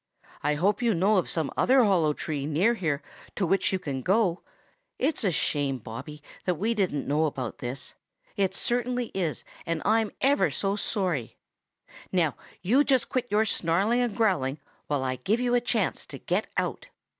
I 0.41 0.55
hope 0.55 0.81
you 0.81 0.95
know 0.95 1.17
of 1.17 1.29
some 1.29 1.51
other 1.55 1.83
hollow 1.83 2.13
tree 2.13 2.47
near 2.47 2.73
here 2.73 3.03
to 3.35 3.45
which 3.45 3.71
you 3.71 3.77
can 3.77 4.01
go. 4.01 4.41
Its 4.97 5.23
a 5.23 5.29
shame, 5.31 5.77
Bobby, 5.77 6.23
that 6.45 6.55
we 6.55 6.73
didn't 6.73 7.07
know 7.07 7.25
about 7.25 7.59
this. 7.59 7.93
It 8.35 8.55
certainly 8.55 9.11
is, 9.13 9.43
and 9.63 9.79
I'm 9.85 10.09
ever 10.19 10.49
so 10.49 10.75
sorry. 10.75 11.37
Now 12.11 12.35
you 12.63 12.83
just 12.83 13.09
quit 13.09 13.27
your 13.29 13.45
snarling 13.45 14.01
and 14.01 14.17
growling 14.17 14.57
while 14.87 15.03
I 15.03 15.17
give 15.17 15.39
you 15.39 15.53
a 15.53 15.61
chance 15.61 16.07
to 16.07 16.17
get 16.17 16.47
out." 16.57 16.87